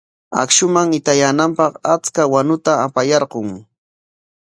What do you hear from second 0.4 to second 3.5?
Akshuman hitayaananpaq achka wanuta apayarqun.